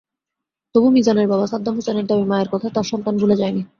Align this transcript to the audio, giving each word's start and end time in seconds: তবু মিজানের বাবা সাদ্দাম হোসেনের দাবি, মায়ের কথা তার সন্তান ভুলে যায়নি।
তবু 0.75 0.87
মিজানের 0.89 1.27
বাবা 1.27 1.45
সাদ্দাম 1.47 1.73
হোসেনের 1.75 2.05
দাবি, 2.05 2.23
মায়ের 2.23 2.49
কথা 2.51 2.67
তার 2.69 2.85
সন্তান 2.91 3.13
ভুলে 3.17 3.35
যায়নি। 3.35 3.61